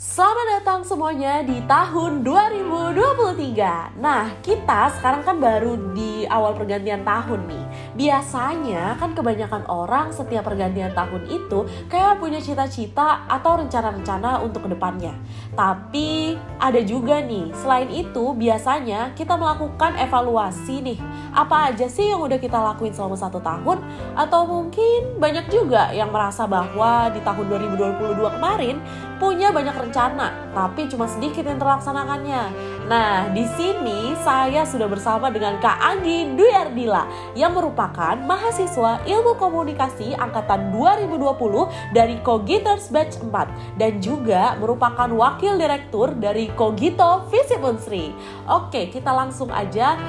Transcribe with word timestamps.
Selamat 0.00 0.64
datang 0.64 0.80
semuanya 0.80 1.44
di 1.44 1.60
tahun 1.68 2.24
2023 2.24 4.00
Nah 4.00 4.32
kita 4.40 4.96
sekarang 4.96 5.20
kan 5.28 5.36
baru 5.36 5.92
di 5.92 6.24
awal 6.24 6.56
pergantian 6.56 7.04
tahun 7.04 7.44
nih. 7.44 7.64
Biasanya 8.00 8.96
kan 8.96 9.12
kebanyakan 9.12 9.68
orang 9.68 10.08
setiap 10.08 10.48
pergantian 10.48 10.96
tahun 10.96 11.28
itu 11.28 11.68
Kayak 11.92 12.16
punya 12.16 12.40
cita-cita 12.40 13.28
atau 13.28 13.60
rencana-rencana 13.60 14.40
untuk 14.40 14.64
ke 14.64 14.72
depannya. 14.72 15.12
Tapi 15.52 16.32
ada 16.56 16.80
juga 16.80 17.20
nih 17.20 17.52
Selain 17.52 17.92
itu 17.92 18.32
biasanya 18.32 19.12
kita 19.12 19.36
melakukan 19.36 20.00
evaluasi 20.00 20.80
nih. 20.80 20.98
Apa 21.36 21.76
aja 21.76 21.92
sih 21.92 22.08
yang 22.08 22.24
udah 22.24 22.40
kita 22.40 22.56
lakuin 22.56 22.96
selama 22.96 23.20
satu 23.20 23.36
tahun? 23.44 23.84
Atau 24.16 24.48
mungkin 24.48 25.20
banyak 25.20 25.52
juga 25.52 25.92
yang 25.92 26.08
merasa 26.08 26.48
bahwa 26.48 27.12
di 27.12 27.20
tahun 27.20 27.52
2022 27.76 28.16
kemarin 28.40 28.80
Punya 29.20 29.52
banyak 29.52 29.76
rencana 29.76 30.48
tapi 30.56 30.88
cuma 30.88 31.04
sedikit 31.04 31.44
yang 31.44 31.60
terlaksanakannya. 31.60 32.42
Nah, 32.88 33.28
di 33.36 33.44
sini 33.52 34.16
saya 34.24 34.64
sudah 34.64 34.88
bersama 34.88 35.28
dengan 35.28 35.60
Kak 35.60 35.76
Anggi 35.76 36.32
Dwi 36.32 36.48
Ardila 36.48 37.04
yang 37.36 37.52
merupakan 37.52 38.16
mahasiswa 38.16 39.04
Ilmu 39.04 39.36
Komunikasi 39.36 40.16
angkatan 40.16 40.72
2020 40.72 41.92
dari 41.92 42.16
Kogiters 42.24 42.88
Batch 42.88 43.20
4 43.20 43.76
dan 43.76 44.00
juga 44.00 44.56
merupakan 44.56 45.12
wakil 45.12 45.60
direktur 45.60 46.16
dari 46.16 46.48
Kogito 46.56 47.28
Visip 47.28 47.60
Unsri. 47.60 48.16
Oke, 48.48 48.88
kita 48.88 49.12
langsung 49.12 49.52
aja 49.52 50.00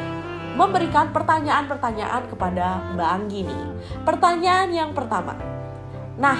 memberikan 0.55 1.11
pertanyaan-pertanyaan 1.11 2.31
kepada 2.31 2.95
Mbak 2.95 3.09
Anggi 3.11 3.39
nih. 3.43 3.63
Pertanyaan 4.07 4.69
yang 4.71 4.95
pertama. 4.95 5.35
Nah, 6.15 6.39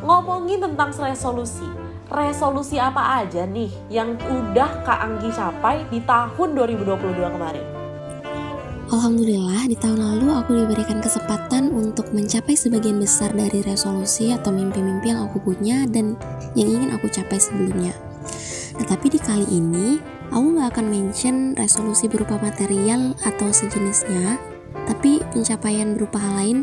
ngomongin 0.00 0.58
tentang 0.58 0.90
resolusi 0.96 1.81
resolusi 2.12 2.76
apa 2.76 3.24
aja 3.24 3.48
nih 3.48 3.72
yang 3.88 4.20
udah 4.20 4.84
Kak 4.84 5.00
Anggi 5.00 5.32
capai 5.32 5.88
di 5.88 5.98
tahun 6.04 6.52
2022 6.52 7.16
kemarin? 7.16 7.66
Alhamdulillah 8.92 9.64
di 9.72 9.76
tahun 9.80 9.96
lalu 9.96 10.28
aku 10.36 10.52
diberikan 10.52 11.00
kesempatan 11.00 11.72
untuk 11.72 12.12
mencapai 12.12 12.52
sebagian 12.52 13.00
besar 13.00 13.32
dari 13.32 13.64
resolusi 13.64 14.36
atau 14.36 14.52
mimpi-mimpi 14.52 15.08
yang 15.08 15.24
aku 15.24 15.40
punya 15.40 15.88
dan 15.88 16.12
yang 16.52 16.68
ingin 16.68 16.92
aku 16.92 17.08
capai 17.08 17.40
sebelumnya. 17.40 17.96
Nah 18.76 18.84
tapi 18.84 19.08
di 19.08 19.16
kali 19.16 19.48
ini 19.48 19.96
aku 20.28 20.44
nggak 20.60 20.76
akan 20.76 20.86
mention 20.92 21.56
resolusi 21.56 22.04
berupa 22.04 22.36
material 22.36 23.16
atau 23.24 23.48
sejenisnya, 23.48 24.36
tapi 24.84 25.24
pencapaian 25.32 25.96
berupa 25.96 26.20
hal 26.20 26.36
lain 26.36 26.58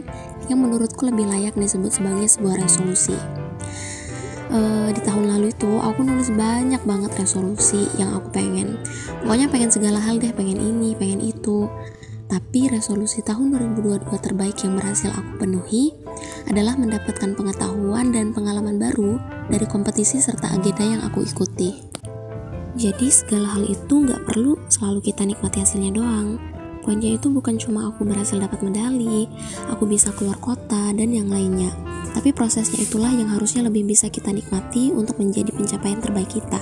yang 0.45 0.61
menurutku 0.61 1.09
lebih 1.09 1.25
layak 1.25 1.57
disebut 1.57 1.97
sebagai 1.97 2.29
sebuah 2.29 2.61
resolusi 2.61 3.38
uh, 4.51 4.89
di 4.91 5.01
tahun 5.01 5.29
lalu 5.29 5.53
itu 5.53 5.71
aku 5.79 6.03
nulis 6.03 6.29
banyak 6.33 6.81
banget 6.85 7.11
resolusi 7.17 7.87
yang 7.97 8.13
aku 8.13 8.29
pengen 8.33 8.77
pokoknya 9.25 9.47
pengen 9.49 9.71
segala 9.71 9.97
hal 10.01 10.17
deh 10.17 10.33
pengen 10.33 10.59
ini 10.59 10.93
pengen 10.97 11.21
itu 11.23 11.69
tapi 12.29 12.69
resolusi 12.69 13.25
tahun 13.25 13.57
2022 13.57 14.05
terbaik 14.21 14.61
yang 14.61 14.77
berhasil 14.77 15.09
aku 15.09 15.41
penuhi 15.41 15.97
adalah 16.45 16.77
mendapatkan 16.77 17.33
pengetahuan 17.33 18.13
dan 18.13 18.37
pengalaman 18.37 18.77
baru 18.77 19.17
dari 19.49 19.65
kompetisi 19.65 20.21
serta 20.21 20.53
agenda 20.53 20.85
yang 20.85 21.01
aku 21.01 21.25
ikuti. 21.25 21.73
Jadi 22.77 23.09
segala 23.09 23.57
hal 23.57 23.65
itu 23.65 24.05
nggak 24.05 24.29
perlu 24.29 24.61
selalu 24.69 25.09
kita 25.09 25.25
nikmati 25.25 25.65
hasilnya 25.65 25.89
doang. 25.89 26.37
Poinnya 26.85 27.17
itu 27.17 27.33
bukan 27.33 27.57
cuma 27.57 27.89
aku 27.89 28.05
berhasil 28.05 28.37
dapat 28.37 28.61
medali, 28.61 29.25
aku 29.67 29.89
bisa 29.89 30.13
keluar 30.13 30.37
kota, 30.37 30.93
dan 30.93 31.09
yang 31.09 31.27
lainnya. 31.27 31.73
Tapi 32.19 32.35
prosesnya 32.35 32.83
itulah 32.83 33.15
yang 33.15 33.31
harusnya 33.31 33.63
lebih 33.63 33.87
bisa 33.87 34.11
kita 34.11 34.35
nikmati 34.35 34.91
untuk 34.91 35.15
menjadi 35.23 35.55
pencapaian 35.55 36.03
terbaik 36.03 36.27
kita. 36.27 36.59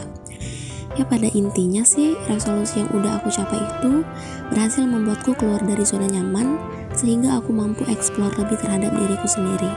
Ya 0.93 1.01
pada 1.01 1.25
intinya 1.33 1.81
sih, 1.81 2.13
resolusi 2.29 2.85
yang 2.85 2.93
udah 2.93 3.17
aku 3.17 3.33
capai 3.33 3.57
itu 3.57 4.05
berhasil 4.53 4.85
membuatku 4.85 5.33
keluar 5.33 5.57
dari 5.65 5.81
zona 5.81 6.05
nyaman 6.13 6.61
sehingga 6.93 7.41
aku 7.41 7.57
mampu 7.57 7.89
eksplor 7.89 8.37
lebih 8.37 8.61
terhadap 8.61 8.93
diriku 9.01 9.25
sendiri. 9.25 9.73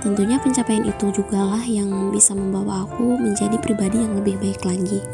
Tentunya 0.00 0.40
pencapaian 0.40 0.88
itu 0.88 1.12
juga 1.12 1.52
lah 1.52 1.64
yang 1.68 2.08
bisa 2.08 2.32
membawa 2.32 2.88
aku 2.88 3.20
menjadi 3.20 3.60
pribadi 3.60 4.00
yang 4.00 4.16
lebih 4.16 4.40
baik 4.40 4.64
lagi. 4.64 5.04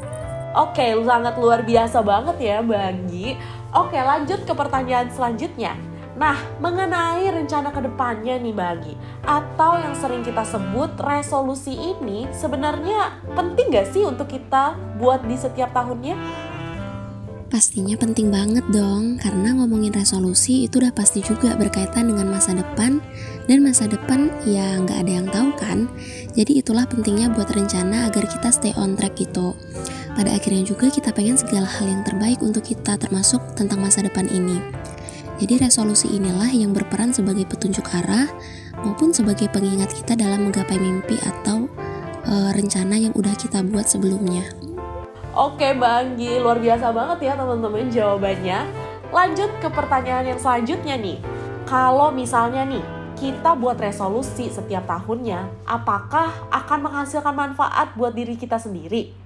Oke, 0.54 1.02
sangat 1.02 1.34
luar 1.34 1.66
biasa 1.66 1.98
banget 2.06 2.38
ya 2.38 2.58
Bagi. 2.62 3.34
Oke, 3.74 3.98
lanjut 3.98 4.46
ke 4.46 4.54
pertanyaan 4.54 5.10
selanjutnya. 5.10 5.74
Nah, 6.20 6.36
mengenai 6.60 7.32
rencana 7.32 7.72
ke 7.72 7.80
depannya 7.80 8.36
nih 8.36 8.52
bagi 8.52 8.92
atau 9.24 9.80
yang 9.80 9.96
sering 9.96 10.20
kita 10.20 10.44
sebut 10.44 10.92
resolusi 11.00 11.72
ini 11.72 12.28
sebenarnya 12.36 13.24
penting 13.32 13.72
gak 13.72 13.88
sih 13.88 14.04
untuk 14.04 14.28
kita 14.28 14.76
buat 15.00 15.24
di 15.24 15.40
setiap 15.40 15.72
tahunnya? 15.72 16.20
Pastinya 17.48 17.96
penting 17.98 18.30
banget 18.30 18.62
dong, 18.70 19.18
karena 19.18 19.56
ngomongin 19.58 19.90
resolusi 19.90 20.68
itu 20.68 20.78
udah 20.78 20.94
pasti 20.94 21.18
juga 21.24 21.56
berkaitan 21.58 22.06
dengan 22.06 22.30
masa 22.30 22.54
depan 22.54 23.02
dan 23.50 23.58
masa 23.66 23.90
depan 23.90 24.30
ya 24.46 24.78
nggak 24.78 25.02
ada 25.02 25.12
yang 25.18 25.26
tahu 25.26 25.50
kan. 25.58 25.90
Jadi 26.38 26.62
itulah 26.62 26.86
pentingnya 26.86 27.26
buat 27.34 27.50
rencana 27.50 28.06
agar 28.06 28.30
kita 28.30 28.54
stay 28.54 28.70
on 28.78 28.94
track 28.94 29.18
gitu. 29.18 29.58
Pada 30.14 30.30
akhirnya 30.30 30.62
juga 30.62 30.94
kita 30.94 31.10
pengen 31.10 31.40
segala 31.40 31.66
hal 31.66 31.90
yang 31.90 32.06
terbaik 32.06 32.38
untuk 32.38 32.62
kita 32.62 32.94
termasuk 32.94 33.42
tentang 33.58 33.82
masa 33.82 34.06
depan 34.06 34.30
ini. 34.30 34.62
Jadi 35.40 35.56
resolusi 35.56 36.12
inilah 36.12 36.52
yang 36.52 36.76
berperan 36.76 37.16
sebagai 37.16 37.48
petunjuk 37.48 37.88
arah 37.96 38.28
maupun 38.84 39.08
sebagai 39.08 39.48
pengingat 39.48 39.88
kita 39.96 40.12
dalam 40.12 40.44
menggapai 40.44 40.76
mimpi 40.76 41.16
atau 41.16 41.64
e, 42.28 42.34
rencana 42.52 43.00
yang 43.00 43.16
udah 43.16 43.32
kita 43.32 43.64
buat 43.64 43.88
sebelumnya. 43.88 44.44
Oke 45.32 45.72
Bang 45.72 46.20
Gi, 46.20 46.36
luar 46.44 46.60
biasa 46.60 46.92
banget 46.92 47.32
ya 47.32 47.32
teman-teman 47.40 47.88
jawabannya. 47.88 48.68
Lanjut 49.08 49.48
ke 49.64 49.68
pertanyaan 49.72 50.36
yang 50.36 50.40
selanjutnya 50.42 51.00
nih. 51.00 51.18
Kalau 51.64 52.12
misalnya 52.12 52.68
nih, 52.68 52.84
kita 53.16 53.56
buat 53.56 53.80
resolusi 53.80 54.52
setiap 54.52 54.84
tahunnya, 54.84 55.64
apakah 55.64 56.36
akan 56.52 56.78
menghasilkan 56.84 57.32
manfaat 57.32 57.96
buat 57.96 58.12
diri 58.12 58.36
kita 58.36 58.60
sendiri? 58.60 59.16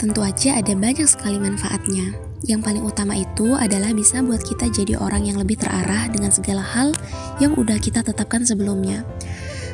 Tentu 0.00 0.24
aja 0.24 0.58
ada 0.58 0.72
banyak 0.72 1.06
sekali 1.06 1.36
manfaatnya. 1.36 2.31
Yang 2.42 2.60
paling 2.66 2.82
utama 2.82 3.14
itu 3.14 3.54
adalah 3.54 3.94
bisa 3.94 4.18
buat 4.18 4.42
kita 4.42 4.66
jadi 4.74 4.98
orang 4.98 5.30
yang 5.30 5.38
lebih 5.38 5.62
terarah 5.62 6.10
dengan 6.10 6.34
segala 6.34 6.62
hal 6.62 6.90
yang 7.38 7.54
udah 7.54 7.78
kita 7.78 8.02
tetapkan 8.02 8.42
sebelumnya. 8.42 9.06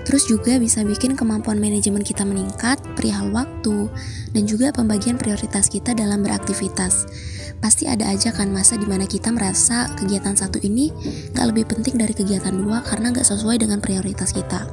Terus 0.09 0.25
juga 0.25 0.57
bisa 0.57 0.81
bikin 0.89 1.21
kemampuan 1.21 1.61
manajemen 1.61 2.01
kita 2.01 2.25
meningkat, 2.25 2.81
perihal 2.97 3.29
waktu, 3.29 3.93
dan 4.33 4.49
juga 4.49 4.73
pembagian 4.73 5.21
prioritas 5.21 5.69
kita 5.69 5.93
dalam 5.93 6.25
beraktivitas. 6.25 7.05
Pasti 7.61 7.85
ada 7.85 8.09
aja 8.09 8.33
kan 8.33 8.49
masa 8.49 8.81
di 8.81 8.89
mana 8.89 9.05
kita 9.05 9.29
merasa 9.29 9.85
kegiatan 10.01 10.33
satu 10.33 10.65
ini 10.65 10.89
gak 11.37 11.53
lebih 11.53 11.69
penting 11.69 12.01
dari 12.01 12.17
kegiatan 12.17 12.57
dua 12.57 12.81
karena 12.89 13.13
gak 13.13 13.29
sesuai 13.29 13.61
dengan 13.61 13.85
prioritas 13.85 14.33
kita. 14.33 14.65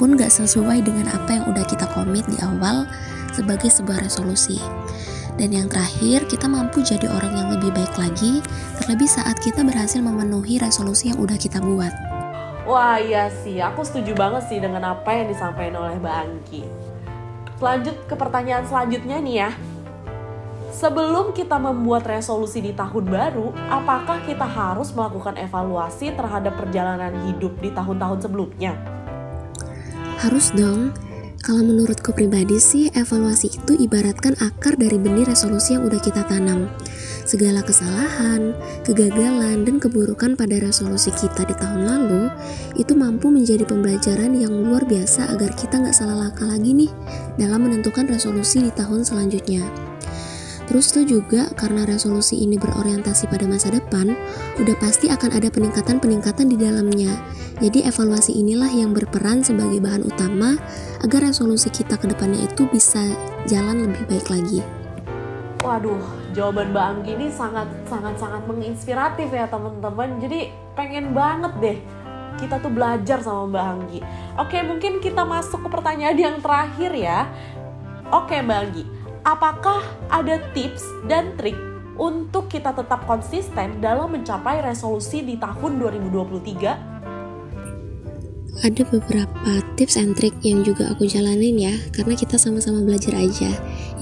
Pun 0.00 0.16
gak 0.16 0.32
sesuai 0.32 0.80
dengan 0.80 1.12
apa 1.12 1.28
yang 1.36 1.44
udah 1.52 1.64
kita 1.68 1.84
komit 1.92 2.24
di 2.24 2.40
awal 2.40 2.88
sebagai 3.36 3.68
sebuah 3.68 4.00
resolusi. 4.00 4.56
Dan 5.40 5.56
yang 5.56 5.72
terakhir, 5.72 6.28
kita 6.28 6.44
mampu 6.52 6.84
jadi 6.84 7.08
orang 7.08 7.32
yang 7.32 7.48
lebih 7.48 7.72
baik 7.72 7.96
lagi, 7.96 8.44
terlebih 8.76 9.08
saat 9.08 9.40
kita 9.40 9.64
berhasil 9.64 9.96
memenuhi 10.04 10.60
resolusi 10.60 11.08
yang 11.08 11.16
udah 11.16 11.40
kita 11.40 11.64
buat. 11.64 11.88
Wah 12.68 13.00
iya 13.00 13.32
sih, 13.32 13.56
aku 13.56 13.80
setuju 13.80 14.12
banget 14.12 14.52
sih 14.52 14.60
dengan 14.60 14.92
apa 14.92 15.08
yang 15.16 15.32
disampaikan 15.32 15.80
oleh 15.80 15.96
Mbak 15.96 16.16
Angki. 16.28 16.62
Lanjut 17.56 17.96
ke 18.04 18.14
pertanyaan 18.20 18.68
selanjutnya 18.68 19.16
nih 19.16 19.36
ya. 19.48 19.50
Sebelum 20.76 21.32
kita 21.32 21.56
membuat 21.56 22.04
resolusi 22.04 22.60
di 22.60 22.76
tahun 22.76 23.08
baru, 23.08 23.56
apakah 23.72 24.20
kita 24.28 24.44
harus 24.44 24.92
melakukan 24.92 25.40
evaluasi 25.40 26.12
terhadap 26.20 26.52
perjalanan 26.60 27.16
hidup 27.24 27.56
di 27.64 27.72
tahun-tahun 27.72 28.28
sebelumnya? 28.28 28.76
Harus 30.20 30.52
dong, 30.52 30.92
kalau 31.40 31.64
menurutku 31.64 32.12
pribadi 32.12 32.60
sih, 32.60 32.92
evaluasi 32.92 33.48
itu 33.48 33.72
ibaratkan 33.72 34.36
akar 34.44 34.76
dari 34.76 35.00
benih 35.00 35.24
resolusi 35.24 35.72
yang 35.72 35.88
udah 35.88 35.96
kita 35.96 36.20
tanam. 36.28 36.68
Segala 37.24 37.64
kesalahan, 37.64 38.52
kegagalan, 38.84 39.64
dan 39.64 39.80
keburukan 39.80 40.36
pada 40.36 40.60
resolusi 40.60 41.08
kita 41.16 41.48
di 41.48 41.56
tahun 41.56 41.88
lalu 41.88 42.28
itu 42.76 42.92
mampu 42.92 43.32
menjadi 43.32 43.64
pembelajaran 43.64 44.36
yang 44.36 44.52
luar 44.52 44.84
biasa 44.84 45.32
agar 45.32 45.56
kita 45.56 45.80
nggak 45.80 45.96
salah 45.96 46.28
langkah 46.28 46.44
lagi 46.44 46.76
nih 46.76 46.92
dalam 47.40 47.64
menentukan 47.64 48.04
resolusi 48.04 48.68
di 48.68 48.72
tahun 48.76 49.00
selanjutnya. 49.00 49.89
Terus 50.70 50.94
tuh 50.94 51.02
juga 51.02 51.50
karena 51.58 51.82
resolusi 51.82 52.46
ini 52.46 52.54
berorientasi 52.54 53.26
pada 53.26 53.42
masa 53.42 53.74
depan, 53.74 54.14
udah 54.54 54.76
pasti 54.78 55.10
akan 55.10 55.34
ada 55.34 55.50
peningkatan-peningkatan 55.50 56.46
di 56.46 56.54
dalamnya. 56.54 57.10
Jadi 57.58 57.82
evaluasi 57.82 58.38
inilah 58.38 58.70
yang 58.70 58.94
berperan 58.94 59.42
sebagai 59.42 59.82
bahan 59.82 60.06
utama 60.06 60.54
agar 61.02 61.26
resolusi 61.26 61.74
kita 61.74 61.98
ke 61.98 62.06
depannya 62.14 62.46
itu 62.46 62.70
bisa 62.70 63.02
jalan 63.50 63.82
lebih 63.82 64.06
baik 64.06 64.30
lagi. 64.30 64.62
Waduh, 65.58 65.98
jawaban 66.38 66.70
Mbak 66.70 66.86
Anggi 66.86 67.10
ini 67.18 67.26
sangat 67.34 67.66
sangat 67.90 68.46
menginspiratif 68.46 69.26
ya 69.26 69.50
teman-teman. 69.50 70.22
Jadi 70.22 70.54
pengen 70.78 71.10
banget 71.10 71.52
deh 71.58 71.78
kita 72.38 72.62
tuh 72.62 72.70
belajar 72.70 73.18
sama 73.18 73.50
Mbak 73.50 73.66
Anggi. 73.74 74.00
Oke, 74.38 74.62
mungkin 74.62 75.02
kita 75.02 75.26
masuk 75.26 75.66
ke 75.66 75.68
pertanyaan 75.74 76.14
yang 76.14 76.36
terakhir 76.38 76.94
ya 76.94 77.26
Oke 78.10 78.42
Mbak 78.42 78.58
Anggi, 78.58 78.82
apakah 79.24 79.84
ada 80.08 80.40
tips 80.56 80.84
dan 81.06 81.36
trik 81.36 81.56
untuk 82.00 82.48
kita 82.48 82.72
tetap 82.72 83.04
konsisten 83.04 83.80
dalam 83.84 84.12
mencapai 84.12 84.64
resolusi 84.64 85.20
di 85.20 85.36
tahun 85.36 85.76
2023? 85.80 86.90
Ada 88.60 88.84
beberapa 88.92 89.52
tips 89.80 89.96
and 89.96 90.12
trick 90.20 90.36
yang 90.44 90.60
juga 90.60 90.92
aku 90.92 91.08
jalanin 91.08 91.56
ya, 91.56 91.72
karena 91.96 92.12
kita 92.12 92.36
sama-sama 92.36 92.84
belajar 92.84 93.16
aja. 93.16 93.48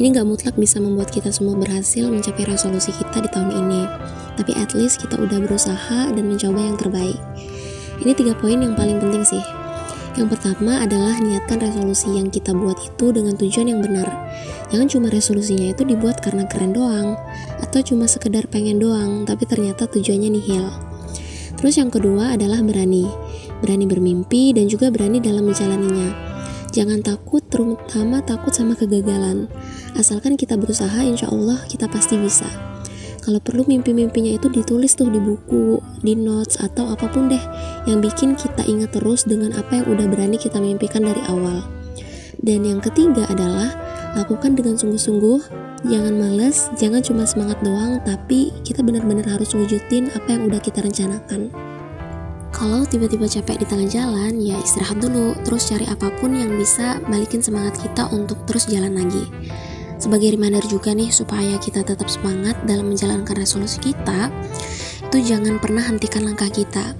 Ini 0.02 0.10
nggak 0.10 0.26
mutlak 0.26 0.58
bisa 0.58 0.82
membuat 0.82 1.14
kita 1.14 1.30
semua 1.30 1.54
berhasil 1.54 2.10
mencapai 2.10 2.42
resolusi 2.42 2.90
kita 2.90 3.22
di 3.22 3.30
tahun 3.30 3.54
ini, 3.54 3.86
tapi 4.34 4.58
at 4.58 4.74
least 4.74 4.98
kita 4.98 5.14
udah 5.14 5.38
berusaha 5.46 6.10
dan 6.10 6.24
mencoba 6.26 6.58
yang 6.58 6.74
terbaik. 6.74 7.18
Ini 8.02 8.14
tiga 8.18 8.34
poin 8.34 8.58
yang 8.58 8.74
paling 8.74 8.98
penting 8.98 9.22
sih. 9.22 9.42
Yang 10.18 10.34
pertama 10.34 10.82
adalah 10.82 11.14
niatkan 11.22 11.62
resolusi 11.62 12.18
yang 12.18 12.26
kita 12.26 12.50
buat 12.50 12.74
itu 12.82 13.14
dengan 13.14 13.38
tujuan 13.38 13.70
yang 13.70 13.78
benar. 13.78 14.10
Jangan 14.74 14.90
cuma 14.90 15.06
resolusinya 15.14 15.70
itu 15.70 15.86
dibuat 15.86 16.18
karena 16.18 16.42
keren 16.50 16.74
doang, 16.74 17.14
atau 17.62 17.78
cuma 17.86 18.10
sekedar 18.10 18.50
pengen 18.50 18.82
doang, 18.82 19.22
tapi 19.22 19.46
ternyata 19.46 19.86
tujuannya 19.86 20.34
nihil. 20.34 20.66
Terus 21.54 21.78
yang 21.78 21.94
kedua 21.94 22.34
adalah 22.34 22.58
berani. 22.66 23.06
Berani 23.62 23.86
bermimpi 23.86 24.50
dan 24.58 24.66
juga 24.66 24.90
berani 24.90 25.22
dalam 25.22 25.46
menjalaninya. 25.46 26.10
Jangan 26.74 26.98
takut, 26.98 27.46
terutama 27.46 28.18
takut 28.18 28.50
sama 28.50 28.74
kegagalan. 28.74 29.46
Asalkan 29.94 30.34
kita 30.34 30.58
berusaha, 30.58 30.98
insya 31.06 31.30
Allah 31.30 31.62
kita 31.70 31.86
pasti 31.86 32.18
bisa 32.18 32.77
kalau 33.28 33.44
perlu 33.44 33.60
mimpi-mimpinya 33.68 34.40
itu 34.40 34.48
ditulis 34.48 34.96
tuh 34.96 35.12
di 35.12 35.20
buku, 35.20 35.76
di 36.00 36.16
notes 36.16 36.56
atau 36.64 36.88
apa 36.96 37.12
pun 37.12 37.28
deh 37.28 37.44
yang 37.84 38.00
bikin 38.00 38.32
kita 38.32 38.64
ingat 38.64 38.96
terus 38.96 39.28
dengan 39.28 39.52
apa 39.52 39.84
yang 39.84 39.86
udah 39.92 40.08
berani 40.08 40.40
kita 40.40 40.56
mimpikan 40.56 41.04
dari 41.04 41.20
awal. 41.28 41.60
Dan 42.40 42.64
yang 42.64 42.80
ketiga 42.80 43.28
adalah 43.28 43.68
lakukan 44.16 44.56
dengan 44.56 44.80
sungguh-sungguh, 44.80 45.44
jangan 45.84 46.16
males, 46.16 46.72
jangan 46.80 47.04
cuma 47.04 47.28
semangat 47.28 47.60
doang, 47.60 48.00
tapi 48.00 48.48
kita 48.64 48.80
benar-benar 48.80 49.28
harus 49.28 49.52
wujudin 49.52 50.08
apa 50.16 50.32
yang 50.32 50.48
udah 50.48 50.64
kita 50.64 50.80
rencanakan. 50.80 51.52
Kalau 52.48 52.88
tiba-tiba 52.88 53.28
capek 53.28 53.60
di 53.60 53.66
tengah 53.68 53.92
jalan, 53.92 54.40
ya 54.40 54.56
istirahat 54.56 55.04
dulu, 55.04 55.36
terus 55.44 55.68
cari 55.68 55.84
apa 55.84 56.08
pun 56.16 56.32
yang 56.32 56.56
bisa 56.56 56.96
balikin 57.12 57.44
semangat 57.44 57.76
kita 57.76 58.08
untuk 58.08 58.40
terus 58.48 58.64
jalan 58.72 58.96
lagi. 58.96 59.28
Sebagai 59.98 60.38
reminder 60.38 60.62
juga 60.70 60.94
nih 60.94 61.10
supaya 61.10 61.58
kita 61.58 61.82
tetap 61.82 62.06
semangat 62.06 62.54
dalam 62.62 62.94
menjalankan 62.94 63.34
resolusi 63.34 63.82
kita, 63.82 64.30
itu 65.10 65.18
jangan 65.34 65.58
pernah 65.58 65.82
hentikan 65.82 66.22
langkah 66.22 66.46
kita. 66.46 66.94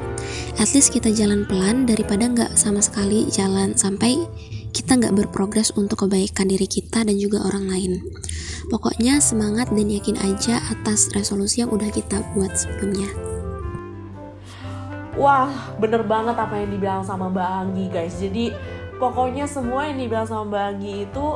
At 0.59 0.75
least 0.75 0.91
kita 0.91 1.15
jalan 1.15 1.47
pelan 1.47 1.87
daripada 1.87 2.27
nggak 2.27 2.59
sama 2.59 2.83
sekali 2.83 3.31
jalan 3.31 3.79
sampai 3.79 4.27
kita 4.75 4.99
nggak 4.99 5.15
berprogres 5.15 5.71
untuk 5.79 6.07
kebaikan 6.07 6.51
diri 6.51 6.67
kita 6.67 7.07
dan 7.07 7.15
juga 7.17 7.47
orang 7.47 7.71
lain. 7.71 7.93
Pokoknya 8.69 9.23
semangat 9.23 9.71
dan 9.73 9.89
yakin 9.89 10.19
aja 10.21 10.61
atas 10.69 11.09
resolusi 11.15 11.63
yang 11.65 11.71
udah 11.73 11.89
kita 11.89 12.21
buat 12.35 12.53
sebelumnya. 12.53 13.09
Wah, 15.19 15.51
bener 15.83 16.07
banget 16.07 16.39
apa 16.39 16.63
yang 16.63 16.71
dibilang 16.71 17.03
sama 17.03 17.27
Mbak 17.31 17.51
Anggi 17.63 17.87
guys. 17.91 18.15
Jadi 18.23 18.55
pokoknya 19.03 19.47
semua 19.51 19.91
yang 19.91 19.99
dibilang 19.99 20.27
sama 20.27 20.47
Mbak 20.47 20.65
Anggi 20.75 20.95
itu 21.11 21.27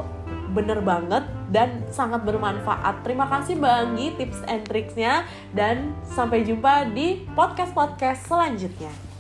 bener 0.52 0.78
banget 0.84 1.24
dan 1.48 1.84
sangat 1.88 2.22
bermanfaat. 2.24 3.00
Terima 3.04 3.28
kasih 3.28 3.56
Mbak 3.56 3.74
Anggi 3.74 4.06
tips 4.20 4.40
and 4.48 4.62
tricksnya 4.68 5.24
dan 5.56 5.96
sampai 6.04 6.44
jumpa 6.44 6.92
di 6.92 7.24
podcast-podcast 7.32 8.28
selanjutnya. 8.28 9.11